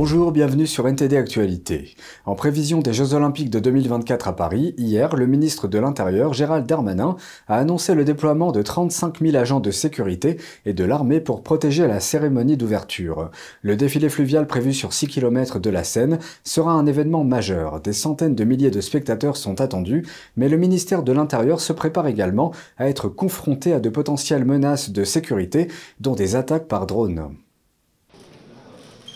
[0.00, 1.96] Bonjour, bienvenue sur NTD Actualité.
[2.24, 6.66] En prévision des Jeux Olympiques de 2024 à Paris, hier, le ministre de l'Intérieur, Gérald
[6.66, 7.16] Darmanin,
[7.48, 10.36] a annoncé le déploiement de 35 000 agents de sécurité
[10.66, 13.32] et de l'armée pour protéger la cérémonie d'ouverture.
[13.62, 17.80] Le défilé fluvial prévu sur 6 km de la Seine sera un événement majeur.
[17.80, 22.06] Des centaines de milliers de spectateurs sont attendus, mais le ministère de l'Intérieur se prépare
[22.06, 25.66] également à être confronté à de potentielles menaces de sécurité,
[25.98, 27.34] dont des attaques par drone.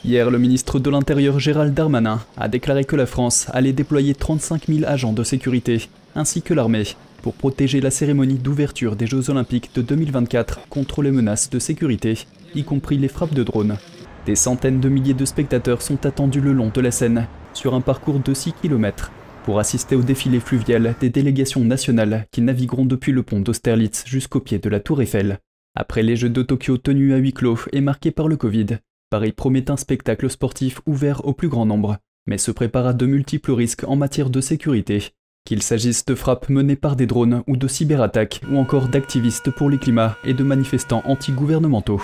[0.04, 4.66] Hier, le ministre de l'Intérieur Gérald Darmanin a déclaré que la France allait déployer 35
[4.66, 9.70] 000 agents de sécurité, ainsi que l'armée, pour protéger la cérémonie d'ouverture des Jeux Olympiques
[9.76, 12.26] de 2024 contre les menaces de sécurité,
[12.56, 13.78] y compris les frappes de drones.
[14.26, 17.80] Des centaines de milliers de spectateurs sont attendus le long de la Seine, sur un
[17.80, 19.12] parcours de 6 km,
[19.44, 24.40] pour assister au défilé fluvial des délégations nationales qui navigueront depuis le pont d'Austerlitz jusqu'au
[24.40, 25.38] pied de la Tour Eiffel.
[25.76, 28.78] Après les Jeux de Tokyo tenus à huis clos et marqués par le Covid,
[29.12, 33.04] Paris promet un spectacle sportif ouvert au plus grand nombre, mais se prépare à de
[33.04, 35.10] multiples risques en matière de sécurité,
[35.44, 39.68] qu'il s'agisse de frappes menées par des drones ou de cyberattaques, ou encore d'activistes pour
[39.68, 42.00] les climats et de manifestants anti-gouvernementaux.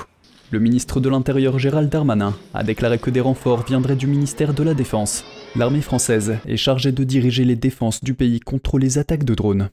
[0.50, 4.62] Le ministre de l'Intérieur Gérald Darmanin a déclaré que des renforts viendraient du ministère de
[4.62, 5.24] la Défense.
[5.56, 9.70] L'armée française est chargée de diriger les défenses du pays contre les attaques de drones.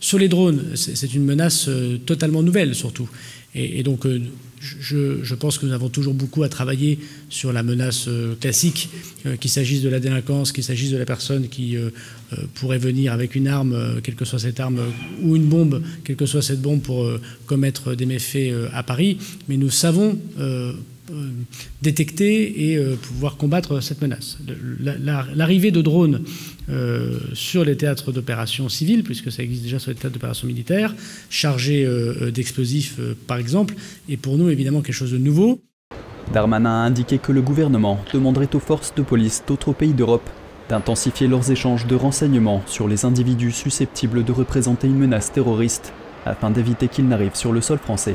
[0.00, 3.08] Sur les drones, c'est une menace euh, totalement nouvelle surtout.
[3.54, 4.06] Et, donc
[4.92, 8.88] euh, je, pense que nous avons toujours beaucoup à travailler sur la menace euh, classique,
[9.40, 11.76] qu'il s'agisse de la délinquance, qu'il s'agisse de la personne qui
[12.54, 14.80] pourrait venir avec une arme, quelle que soit cette arme,
[15.22, 17.08] ou une bombe, quelle que soit cette bombe, pour
[17.46, 19.16] commettre des méfaits à Paris.
[19.48, 20.72] Mais nous savons euh,
[21.82, 24.38] détecter et euh, pouvoir combattre cette menace.
[24.80, 26.22] L'arrivée de drones
[26.68, 30.94] euh, sur les théâtres d'opérations civiles, puisque ça existe déjà sur les théâtres d'opérations militaires,
[31.30, 31.86] chargés
[32.32, 33.74] d'explosifs par exemple,
[34.08, 35.60] est pour nous évidemment quelque chose de nouveau.
[36.32, 40.28] Darmanin a indiqué que le gouvernement demanderait aux forces de police d'autres pays d'Europe
[40.68, 45.92] d'intensifier leurs échanges de renseignements sur les individus susceptibles de représenter une menace terroriste
[46.24, 48.14] afin d'éviter qu'ils n'arrivent sur le sol français.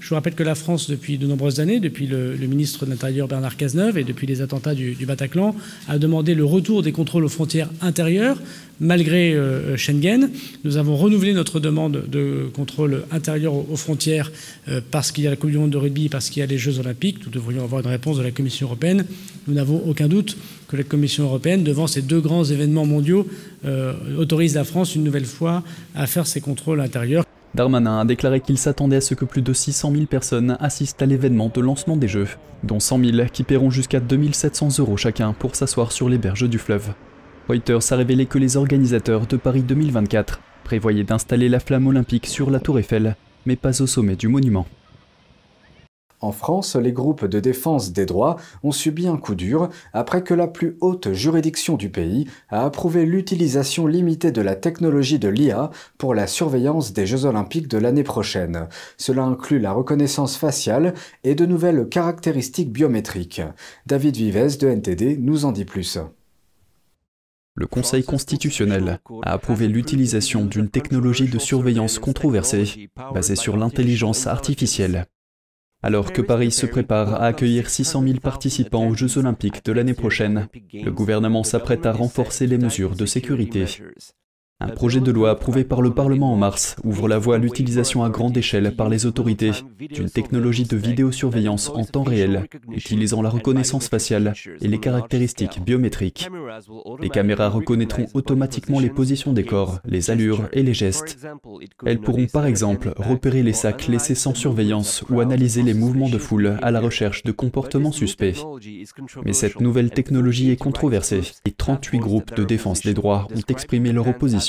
[0.00, 3.28] Je vous rappelle que la France, depuis de nombreuses années, depuis le, ministre de l'Intérieur
[3.28, 5.54] Bernard Cazeneuve et depuis les attentats du, Bataclan,
[5.88, 8.40] a demandé le retour des contrôles aux frontières intérieures,
[8.80, 10.30] malgré euh, Schengen.
[10.64, 14.30] Nous avons renouvelé notre demande de contrôle intérieur aux, frontières
[14.68, 16.46] euh, parce qu'il y a la Coupe du Monde de rugby, parce qu'il y a
[16.46, 17.24] les Jeux Olympiques.
[17.24, 19.06] Nous devrions avoir une réponse de la Commission européenne.
[19.48, 20.36] Nous n'avons aucun doute
[20.68, 23.26] que la Commission européenne, devant ces deux grands événements mondiaux,
[23.64, 25.62] euh, autorise la France une nouvelle fois
[25.94, 27.24] à faire ses contrôles intérieurs.
[27.56, 31.06] Darmanin a déclaré qu'il s'attendait à ce que plus de 600 000 personnes assistent à
[31.06, 32.28] l'événement de lancement des Jeux,
[32.62, 36.58] dont 100 000 qui paieront jusqu'à 2700 euros chacun pour s'asseoir sur les berges du
[36.58, 36.92] fleuve.
[37.48, 42.50] Reuters a révélé que les organisateurs de Paris 2024 prévoyaient d'installer la flamme olympique sur
[42.50, 44.66] la tour Eiffel, mais pas au sommet du monument.
[46.20, 50.34] En France, les groupes de défense des droits ont subi un coup dur après que
[50.34, 55.70] la plus haute juridiction du pays a approuvé l'utilisation limitée de la technologie de l'IA
[55.98, 58.68] pour la surveillance des Jeux olympiques de l'année prochaine.
[58.96, 60.94] Cela inclut la reconnaissance faciale
[61.24, 63.42] et de nouvelles caractéristiques biométriques.
[63.86, 65.98] David Vives de NTD nous en dit plus.
[67.58, 75.06] Le Conseil constitutionnel a approuvé l'utilisation d'une technologie de surveillance controversée basée sur l'intelligence artificielle
[75.82, 79.94] alors que Paris se prépare à accueillir 600 000 participants aux Jeux olympiques de l'année
[79.94, 83.66] prochaine, le gouvernement s'apprête à renforcer les mesures de sécurité.
[84.58, 88.04] Un projet de loi approuvé par le Parlement en mars ouvre la voie à l'utilisation
[88.04, 93.28] à grande échelle par les autorités d'une technologie de vidéosurveillance en temps réel, utilisant la
[93.28, 96.30] reconnaissance faciale et les caractéristiques biométriques.
[97.02, 101.18] Les caméras reconnaîtront automatiquement les positions des corps, les allures et les gestes.
[101.84, 106.18] Elles pourront par exemple repérer les sacs laissés sans surveillance ou analyser les mouvements de
[106.18, 108.42] foule à la recherche de comportements suspects.
[109.22, 113.92] Mais cette nouvelle technologie est controversée et 38 groupes de défense des droits ont exprimé
[113.92, 114.45] leur opposition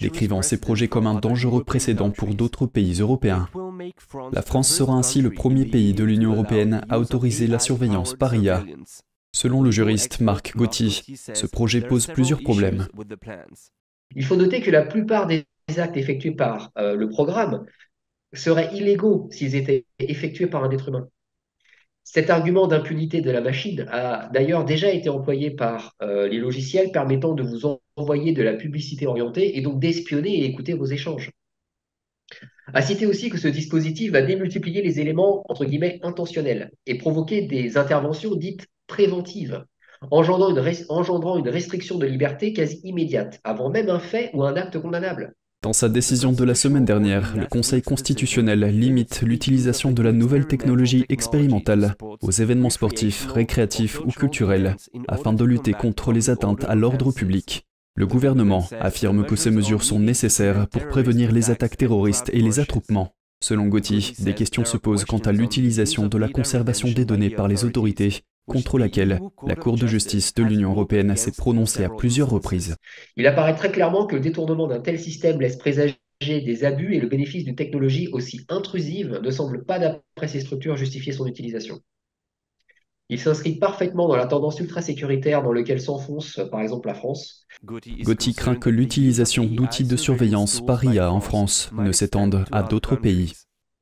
[0.00, 3.48] décrivant ces projets comme un dangereux précédent pour d'autres pays européens.
[4.32, 8.34] La France sera ainsi le premier pays de l'Union européenne à autoriser la surveillance par
[8.34, 8.64] IA.
[9.32, 10.90] Selon le juriste Marc Gauthier,
[11.34, 12.86] ce projet pose plusieurs problèmes.
[14.14, 15.44] Il faut noter que la plupart des
[15.76, 17.66] actes effectués par euh, le programme
[18.32, 21.08] seraient illégaux s'ils étaient effectués par un être humain.
[22.08, 26.92] Cet argument d'impunité de la machine a d'ailleurs déjà été employé par euh, les logiciels
[26.92, 31.32] permettant de vous envoyer de la publicité orientée et donc d'espionner et écouter vos échanges.
[32.72, 37.42] À citer aussi que ce dispositif va démultiplier les éléments entre guillemets intentionnels et provoquer
[37.42, 39.64] des interventions dites préventives,
[40.12, 44.54] engendrant une, engendrant une restriction de liberté quasi immédiate, avant même un fait ou un
[44.54, 45.34] acte condamnable.
[45.62, 50.46] Dans sa décision de la semaine dernière, le Conseil constitutionnel limite l'utilisation de la nouvelle
[50.46, 54.76] technologie expérimentale aux événements sportifs, récréatifs ou culturels
[55.08, 57.66] afin de lutter contre les atteintes à l'ordre public.
[57.96, 62.60] Le gouvernement affirme que ces mesures sont nécessaires pour prévenir les attaques terroristes et les
[62.60, 63.14] attroupements.
[63.42, 67.48] Selon Gauthier, des questions se posent quant à l'utilisation de la conservation des données par
[67.48, 72.30] les autorités contre laquelle la Cour de justice de l'Union européenne s'est prononcée à plusieurs
[72.30, 72.76] reprises.
[73.16, 77.00] Il apparaît très clairement que le détournement d'un tel système laisse présager des abus et
[77.00, 81.80] le bénéfice d'une technologie aussi intrusive ne semble pas, d'après ces structures, justifier son utilisation.
[83.08, 87.46] Il s'inscrit parfaitement dans la tendance ultra-sécuritaire dans laquelle s'enfonce, par exemple, la France.
[87.64, 92.96] Gauthier craint que l'utilisation d'outils de surveillance par IA en France ne s'étende à d'autres
[92.96, 93.32] pays.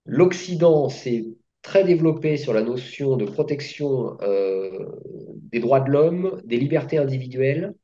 [0.05, 1.25] L'Occident s'est
[1.65, 4.87] très développé sur la notion de protection euh,
[5.51, 7.75] des droits de l'homme, des libertés individuelles,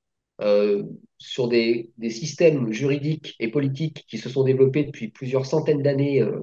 [0.43, 0.85] euh,
[1.19, 6.41] sur des, systèmes juridiques et politiques qui se sont développés depuis plusieurs centaines d'années, euh,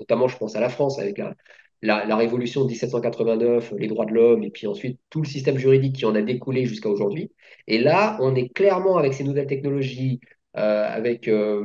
[0.00, 1.34] notamment je pense à la France avec la,
[1.82, 5.96] la, révolution de 1789, les droits de l'homme, et puis ensuite tout le système juridique
[5.96, 7.30] qui en a découlé jusqu'à aujourd'hui.
[7.66, 10.20] Et là, on est clairement avec ces nouvelles technologies,
[10.58, 11.64] avec euh,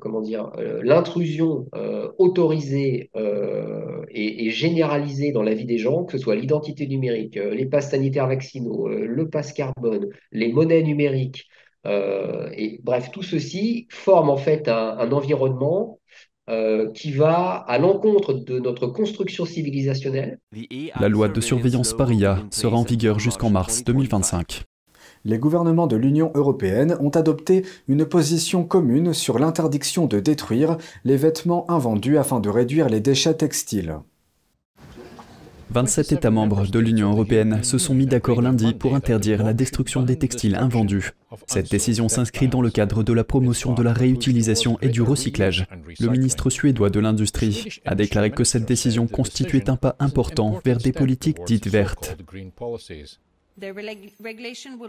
[0.00, 1.66] comment dire euh, l'intrusion
[2.18, 3.10] autorisée
[4.10, 8.26] et, généralisée dans la vie des gens, que ce soit l'identité numérique, les passes sanitaires
[8.26, 11.48] vaccinaux, le passe carbone, les monnaies numériques,
[11.86, 15.98] et bref, tout ceci forme en fait un, environnement
[16.94, 20.38] qui va à l'encontre de notre construction civilisationnelle.
[21.00, 24.67] La loi de surveillance paria sera en vigueur jusqu'en mars 2025
[25.28, 31.16] les gouvernements de l'Union européenne ont adopté une position commune sur l'interdiction de détruire les
[31.16, 33.98] vêtements invendus afin de réduire les déchets textiles.
[35.70, 40.02] 27 États membres de l'Union européenne se sont mis d'accord lundi pour interdire la destruction
[40.02, 41.10] des textiles invendus.
[41.46, 45.66] Cette décision s'inscrit dans le cadre de la promotion de la réutilisation et du recyclage.
[46.00, 50.78] Le ministre suédois de l'Industrie a déclaré que cette décision constituait un pas important vers
[50.78, 52.16] des politiques dites vertes.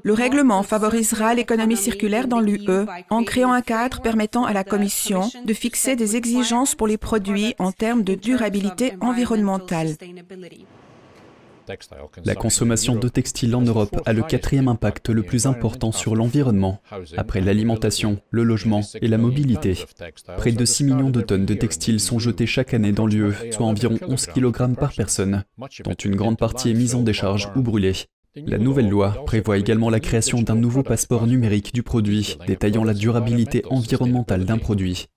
[0.03, 5.29] Le règlement favorisera l'économie circulaire dans l'UE en créant un cadre permettant à la Commission
[5.43, 9.95] de fixer des exigences pour les produits en termes de durabilité environnementale.
[12.25, 16.81] La consommation de textiles en Europe a le quatrième impact le plus important sur l'environnement,
[17.15, 19.77] après l'alimentation, le logement et la mobilité.
[20.37, 23.67] Près de 6 millions de tonnes de textiles sont jetées chaque année dans l'UE, soit
[23.67, 25.43] environ 11 kg par personne,
[25.83, 27.93] dont une grande partie est mise en décharge ou brûlée.
[28.35, 32.93] La nouvelle loi prévoit également la création d'un nouveau passeport numérique du produit, détaillant la
[32.93, 35.07] durabilité environnementale d'un produit.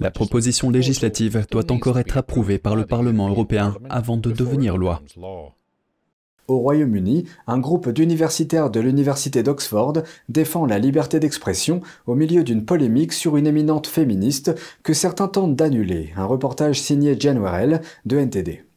[0.00, 5.02] La proposition législative doit encore être approuvée par le Parlement européen avant de devenir loi.
[6.46, 9.94] Au Royaume-Uni, un groupe d'universitaires de l'Université d'Oxford
[10.28, 15.56] défend la liberté d'expression au milieu d'une polémique sur une éminente féministe que certains tentent
[15.56, 16.12] d'annuler.
[16.16, 18.67] Un reportage signé Jen Warrell de NTD.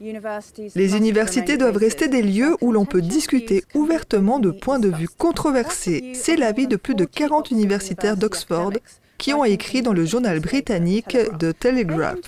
[0.00, 5.08] Les universités doivent rester des lieux où l'on peut discuter ouvertement de points de vue
[5.08, 6.12] controversés.
[6.14, 8.72] C'est l'avis de plus de 40 universitaires d'Oxford
[9.18, 12.18] qui ont écrit dans le journal britannique The Telegraph.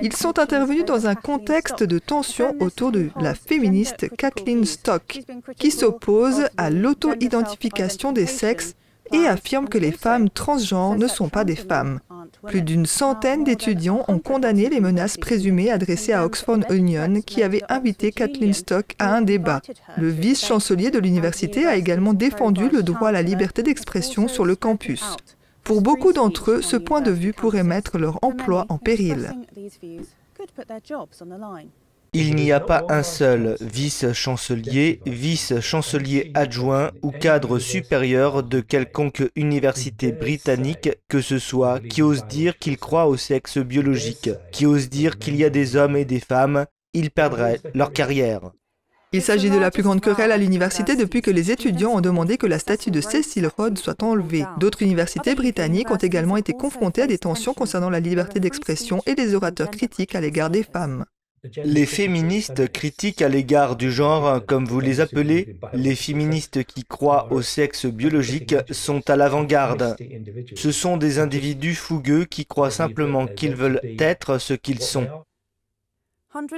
[0.00, 5.20] Ils sont intervenus dans un contexte de tension autour de la féministe Kathleen Stock,
[5.58, 8.74] qui s'oppose à l'auto-identification des sexes
[9.12, 12.00] et affirme que les femmes transgenres ne sont pas des femmes.
[12.46, 17.62] Plus d'une centaine d'étudiants ont condamné les menaces présumées adressées à Oxford Union qui avait
[17.68, 19.60] invité Kathleen Stock à un débat.
[19.96, 24.56] Le vice-chancelier de l'université a également défendu le droit à la liberté d'expression sur le
[24.56, 25.16] campus.
[25.62, 29.32] Pour beaucoup d'entre eux, ce point de vue pourrait mettre leur emploi en péril.
[32.16, 40.12] Il n'y a pas un seul vice-chancelier, vice-chancelier adjoint ou cadre supérieur de quelconque université
[40.12, 45.18] britannique que ce soit qui ose dire qu'il croit au sexe biologique, qui ose dire
[45.18, 48.52] qu'il y a des hommes et des femmes, ils perdraient leur carrière.
[49.12, 52.36] Il s'agit de la plus grande querelle à l'université depuis que les étudiants ont demandé
[52.36, 54.44] que la statue de Cecil Rhodes soit enlevée.
[54.60, 59.16] D'autres universités britanniques ont également été confrontées à des tensions concernant la liberté d'expression et
[59.16, 61.04] des orateurs critiques à l'égard des femmes.
[61.64, 67.28] Les féministes critiques à l'égard du genre, comme vous les appelez, les féministes qui croient
[67.30, 69.96] au sexe biologique, sont à l'avant-garde.
[70.54, 75.06] Ce sont des individus fougueux qui croient simplement qu'ils veulent être ce qu'ils sont.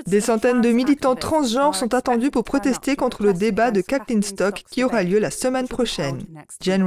[0.07, 4.62] Des centaines de militants transgenres sont attendus pour protester contre le débat de Kathleen Stock
[4.71, 6.25] qui aura lieu la semaine prochaine.
[6.62, 6.83] Jen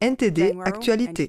[0.00, 1.28] NTD, Actualité.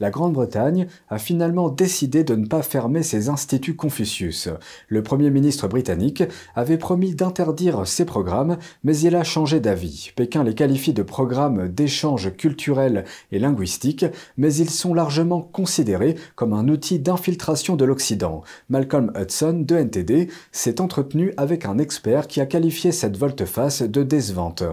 [0.00, 4.48] La Grande-Bretagne a finalement décidé de ne pas fermer ses instituts Confucius.
[4.88, 6.22] Le Premier ministre britannique
[6.54, 10.12] avait promis d'interdire ces programmes, mais il a changé d'avis.
[10.16, 14.04] Pékin les qualifie de programmes d'échange culturel et linguistique,
[14.36, 18.42] mais ils sont largement considérés comme un outil d'infiltration de l'Occident.
[18.68, 24.02] Malcolm Hudson de NTD s'est entretenu avec un expert qui a qualifié cette volte-face de
[24.02, 24.64] décevante.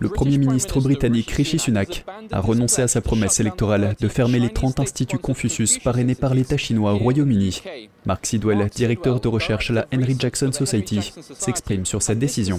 [0.00, 4.48] Le Premier ministre britannique Rishi Sunak a renoncé à sa promesse électorale de fermer les
[4.48, 7.62] 30 instituts Confucius parrainés par l'État chinois au Royaume-Uni.
[8.06, 12.58] Mark Sidwell, directeur de recherche à la Henry Jackson Society, s'exprime sur cette décision.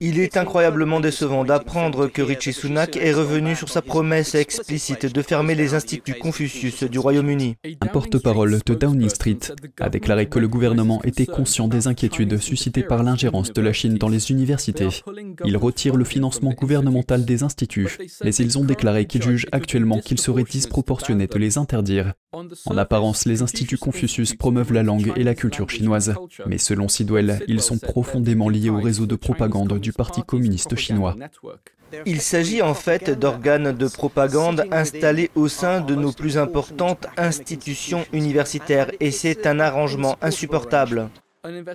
[0.00, 5.22] Il est incroyablement décevant d'apprendre que Rishi Sunak est revenu sur sa promesse explicite de
[5.22, 7.56] fermer les instituts Confucius du Royaume-Uni.
[7.80, 9.38] Un porte-parole de Downing Street
[9.80, 13.96] a déclaré que le gouvernement était conscient des inquiétudes suscitées par l'ingérence de la Chine
[13.96, 14.88] dans les universités.
[15.46, 20.20] Il retire le financement gouvernemental des instituts, mais ils ont déclaré qu'ils jugent actuellement qu'il
[20.20, 22.14] serait disproportionné de les interdire.
[22.66, 26.14] En apparence, les instituts Confucius promeuvent la langue et la culture chinoise,
[26.46, 31.16] mais selon Sidwell, ils sont profondément liés au réseau de propagande du Parti communiste chinois.
[32.06, 38.04] Il s'agit en fait d'organes de propagande installés au sein de nos plus importantes institutions
[38.12, 41.08] universitaires et c'est un arrangement insupportable.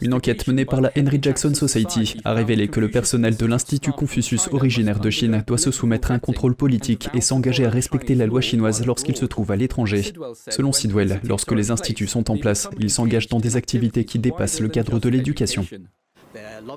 [0.02, 3.92] Une enquête menée par la Henry Jackson Society a révélé que le personnel de l'Institut
[3.92, 8.16] Confucius originaire de Chine doit se soumettre à un contrôle politique et s'engager à respecter
[8.16, 10.12] la loi chinoise lorsqu'il se trouve à l'étranger.
[10.50, 14.60] Selon Sidwell, lorsque les instituts sont en place, ils s'engagent dans des activités qui dépassent
[14.60, 15.66] le cadre de l'éducation.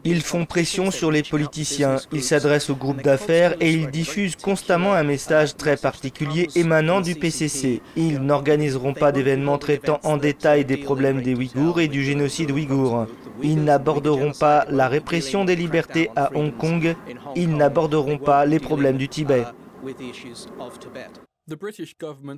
[0.04, 4.92] Ils font pression sur les politiciens, ils s'adressent aux groupes d'affaires et ils diffusent constamment
[4.94, 7.82] un message très particulier émanant du PCC.
[7.96, 13.06] Ils n'organiseront pas d'événements traitant en détail des problèmes des Ouïghours et du génocide ouïghour.
[13.42, 16.94] Ils n'aborderont pas la répression des libertés à Hong Kong.
[17.36, 19.44] Ils n'aborderont pas les problèmes du Tibet.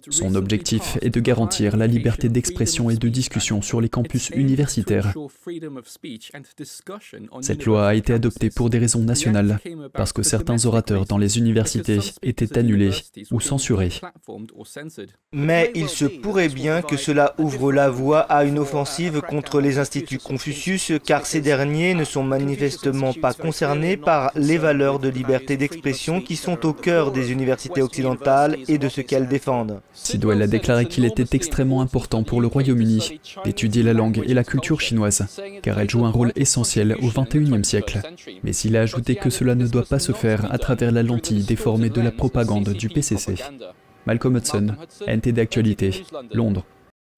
[0.09, 5.13] Son objectif est de garantir la liberté d'expression et de discussion sur les campus universitaires.
[7.43, 9.61] Cette loi a été adoptée pour des raisons nationales,
[9.93, 12.93] parce que certains orateurs dans les universités étaient annulés
[13.31, 13.93] ou censurés.
[15.35, 19.79] Mais il se pourrait bien que cela ouvre la voie à une offensive contre les
[19.79, 25.59] instituts Confucius, car ces derniers ne sont manifestement pas concernés par les valeurs de liberté
[25.59, 29.81] d'expression qui sont au cœur des universités occidentales et de ce qu'elles défendent.
[29.93, 34.45] Sidwell a déclaré qu'il était extrêmement important pour le Royaume-Uni d'étudier la langue et la
[34.45, 35.27] culture chinoise,
[35.63, 38.01] car elle joue un rôle essentiel au XXIe siècle.
[38.45, 41.43] Mais il a ajouté que cela ne doit pas se faire à travers la lentille
[41.43, 43.35] déformée de la propagande du PCC.
[44.07, 44.77] Malcolm Hudson,
[45.09, 46.65] NT d'actualité, Londres.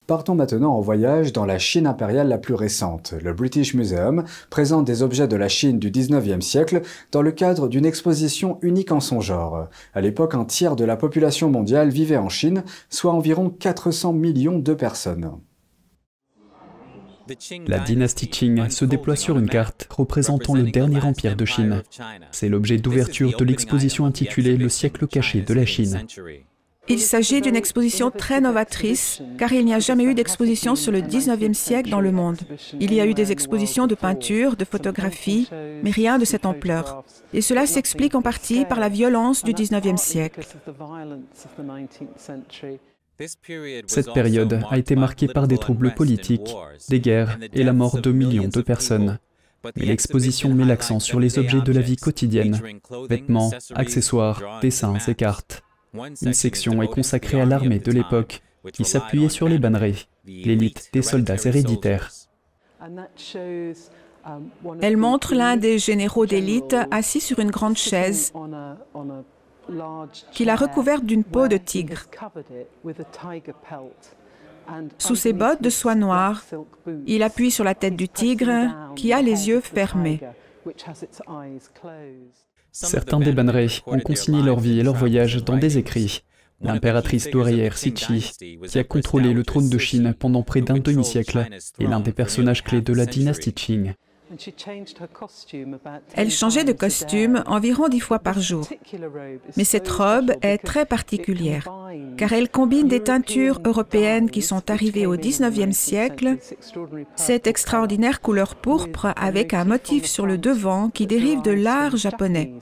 [0.07, 3.13] Partons maintenant en voyage dans la Chine impériale la plus récente.
[3.21, 7.67] Le British Museum présente des objets de la Chine du 19e siècle dans le cadre
[7.67, 9.67] d'une exposition unique en son genre.
[9.93, 14.59] À l'époque, un tiers de la population mondiale vivait en Chine, soit environ 400 millions
[14.59, 15.29] de personnes.
[17.67, 21.83] La dynastie Qing se déploie sur une carte représentant le dernier empire de Chine.
[22.31, 26.01] C'est l'objet d'ouverture de l'exposition intitulée Le siècle caché de la Chine.
[26.89, 31.01] Il s'agit d'une exposition très novatrice, car il n'y a jamais eu d'exposition sur le
[31.01, 32.37] 19e siècle dans le monde.
[32.79, 35.49] Il y a eu des expositions de peinture, de photographie,
[35.83, 37.03] mais rien de cette ampleur.
[37.33, 40.47] Et cela s'explique en partie par la violence du 19e siècle.
[43.87, 46.55] Cette période a été marquée par des troubles politiques,
[46.89, 49.17] des guerres et la mort de millions de personnes.
[49.75, 52.61] Mais l'exposition met l'accent sur les objets de la vie quotidienne,
[53.09, 55.63] vêtements, accessoires, dessins et cartes.
[55.93, 58.41] Une section est consacrée à l'armée de l'époque,
[58.73, 62.11] qui s'appuyait sur les bannerets, l'élite des soldats héréditaires.
[64.81, 68.33] Elle montre l'un des généraux d'élite assis sur une grande chaise
[70.31, 72.03] qu'il a recouverte d'une peau de tigre.
[74.97, 76.43] Sous ses bottes de soie noire,
[77.05, 80.19] il appuie sur la tête du tigre qui a les yeux fermés.
[82.79, 86.21] Certains des bannerets ont consigné leur vie et leur voyage dans des écrits.
[86.61, 88.31] L'impératrice douairière Sichi,
[88.67, 91.47] qui a contrôlé le trône de Chine pendant près d'un demi-siècle,
[91.79, 93.93] est l'un des personnages clés de la dynastie Qing.
[96.13, 98.67] Elle changeait de costume environ dix fois par jour.
[99.55, 101.69] Mais cette robe est très particulière,
[102.17, 106.37] car elle combine des teintures européennes qui sont arrivées au 19e siècle,
[107.15, 112.53] cette extraordinaire couleur pourpre avec un motif sur le devant qui dérive de l'art japonais.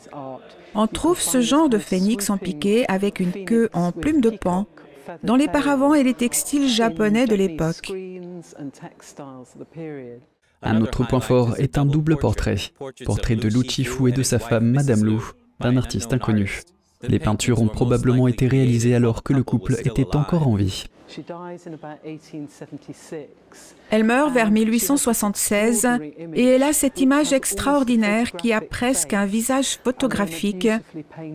[0.75, 4.67] On trouve ce genre de phénix en piqué avec une queue en plume de pan
[5.23, 7.91] dans les paravents et les textiles japonais de l'époque.
[10.65, 12.57] Un autre point fort est un double portrait,
[13.05, 15.19] portrait de Lu Chifu et de sa femme Madame Lu,
[15.59, 16.61] d'un artiste inconnu.
[17.03, 20.85] Les peintures ont probablement été réalisées alors que le couple était encore en vie.
[23.91, 25.87] Elle meurt vers 1876
[26.33, 30.67] et elle a cette image extraordinaire qui a presque un visage photographique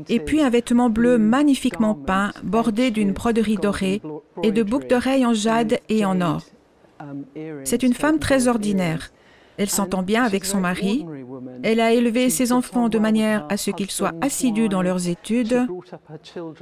[0.09, 4.03] et puis un vêtement bleu magnifiquement peint bordé d'une broderie dorée
[4.43, 6.43] et de boucles d'oreilles en jade et en or.
[7.65, 9.13] C'est une femme très ordinaire.
[9.61, 11.05] Elle s'entend bien avec son mari.
[11.63, 15.67] Elle a élevé ses enfants de manière à ce qu'ils soient assidus dans leurs études.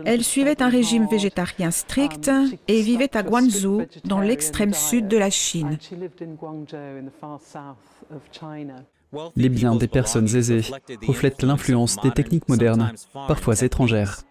[0.04, 2.28] Elle suivait un régime végétarien strict
[2.66, 5.78] et vivait à Guangzhou, dans l'extrême sud de la Chine.
[9.36, 10.62] Les biens des personnes aisées
[11.06, 12.92] reflètent l'influence des techniques modernes,
[13.28, 14.24] parfois étrangères.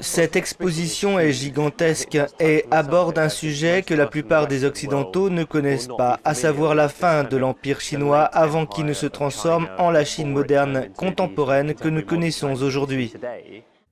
[0.00, 5.88] Cette exposition est gigantesque et aborde un sujet que la plupart des Occidentaux ne connaissent
[5.96, 10.04] pas, à savoir la fin de l'Empire chinois avant qu'il ne se transforme en la
[10.04, 13.14] Chine moderne contemporaine que nous connaissons aujourd'hui.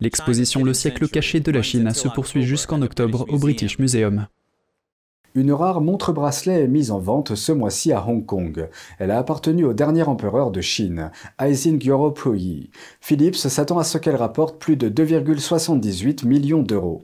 [0.00, 4.26] L'exposition Le siècle caché de la Chine se poursuit jusqu'en octobre au British Museum.
[5.36, 8.68] Une rare montre-bracelet est mise en vente ce mois-ci à Hong Kong.
[9.00, 11.10] Elle a appartenu au dernier empereur de Chine,
[11.40, 12.70] Aizin Puyi.
[13.00, 17.02] Philips s'attend à ce qu'elle rapporte plus de 2,78 millions d'euros.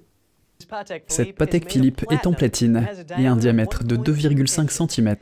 [1.09, 2.87] Cette Patek Philippe est en platine
[3.19, 5.17] et a un diamètre de 2,5 cm.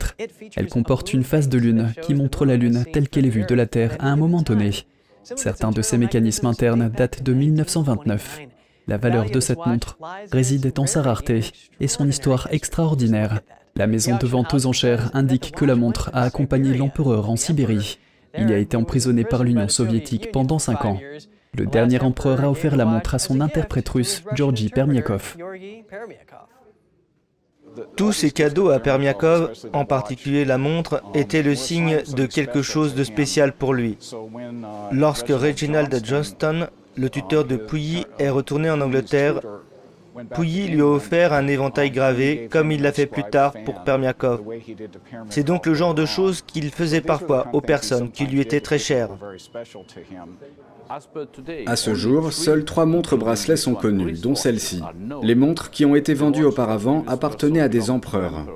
[0.55, 3.55] Elle comporte une phase de lune qui montre la lune telle qu'elle est vue de
[3.55, 4.71] la Terre à un moment donné.
[5.23, 8.41] Certains de ses mécanismes internes datent de 1929.
[8.89, 9.99] La valeur de cette montre
[10.31, 11.41] réside dans sa rareté
[11.79, 13.41] et son histoire extraordinaire.
[13.75, 17.99] La maison de vente aux enchères indique que la montre a accompagné l'empereur en Sibérie.
[18.35, 20.99] Il a été emprisonné par l'Union soviétique pendant cinq ans.
[21.55, 25.37] Le dernier empereur a offert la montre à son interprète russe, Georgi Permiakov.
[27.95, 32.95] Tous ces cadeaux à Permiakov, en particulier la montre, étaient le signe de quelque chose
[32.95, 33.97] de spécial pour lui.
[34.91, 39.41] Lorsque Reginald Johnston le tuteur de Pouilly est retourné en Angleterre.
[40.31, 44.41] Pouilly lui a offert un éventail gravé, comme il l'a fait plus tard pour Permiakov.
[45.29, 48.79] C'est donc le genre de choses qu'il faisait parfois aux personnes qui lui étaient très
[48.79, 49.11] chères.
[51.67, 54.81] À ce jour, seules trois montres bracelets sont connues, dont celle-ci.
[55.21, 58.47] Les montres qui ont été vendues auparavant appartenaient à des empereurs.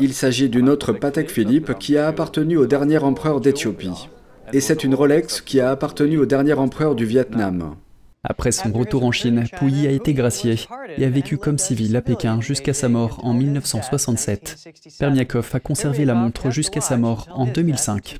[0.00, 4.08] Il s'agit d'une autre Patek Philippe qui a appartenu au dernier empereur d'Éthiopie.
[4.52, 7.76] Et c'est une Rolex qui a appartenu au dernier empereur du Vietnam.
[8.24, 10.56] Après son retour en Chine, Pouilly a été gracié
[10.96, 14.68] et a vécu comme civil à Pékin jusqu'à sa mort en 1967.
[14.98, 18.18] Permiakov a conservé la montre jusqu'à sa mort en 2005.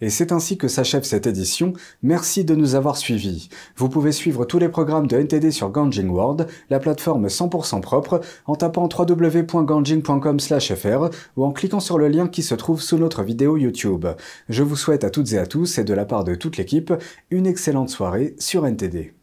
[0.00, 1.72] Et c'est ainsi que s'achève cette édition.
[2.02, 3.48] Merci de nous avoir suivis.
[3.76, 8.20] Vous pouvez suivre tous les programmes de NTD sur Ganjing World, la plateforme 100% propre,
[8.46, 13.56] en tapant www.ganjing.com/fr ou en cliquant sur le lien qui se trouve sous notre vidéo
[13.56, 14.06] YouTube.
[14.48, 16.92] Je vous souhaite à toutes et à tous et de la part de toute l'équipe
[17.30, 19.19] une excellente soirée sur NTD.